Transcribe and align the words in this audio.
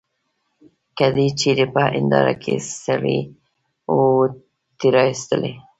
که 0.97 1.05
دي 1.15 1.27
چیري 1.39 1.65
په 1.73 1.81
هنیداره 1.93 2.33
کي 2.43 2.53
سړی 2.83 3.19
وو 3.91 4.09
تېرایستلی. 4.79 5.53